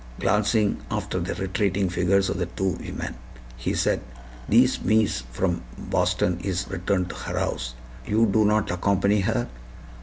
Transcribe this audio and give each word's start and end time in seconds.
Glancing 0.19 0.79
after 0.89 1.19
the 1.19 1.35
retreating 1.35 1.87
figures 1.87 2.27
of 2.31 2.39
the 2.39 2.47
two 2.47 2.69
women, 2.81 3.13
he 3.55 3.75
said: 3.75 4.01
"Thees 4.49 4.83
mees 4.83 5.23
from 5.31 5.61
Boston 5.77 6.39
is 6.41 6.67
return 6.71 7.05
to 7.05 7.15
her 7.15 7.37
house. 7.37 7.75
You 8.07 8.25
do 8.25 8.43
not 8.43 8.71
accompany 8.71 9.19
her? 9.19 9.47